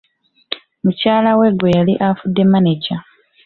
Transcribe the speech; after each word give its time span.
Mukyala 0.83 1.31
we 1.39 1.47
gwe 1.57 1.69
yali 1.77 1.93
afudde 2.07 2.43
maneja. 2.51 2.95